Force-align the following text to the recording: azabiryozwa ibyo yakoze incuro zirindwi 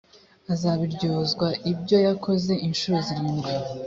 azabiryozwa 0.53 1.47
ibyo 1.71 1.97
yakoze 2.07 2.51
incuro 2.67 2.97
zirindwi 3.07 3.51